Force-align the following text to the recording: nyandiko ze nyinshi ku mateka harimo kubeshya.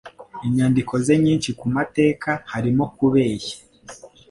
nyandiko 0.55 0.93
ze 1.05 1.15
nyinshi 1.25 1.49
ku 1.59 1.65
mateka 1.75 2.31
harimo 2.51 2.83
kubeshya. 2.97 3.55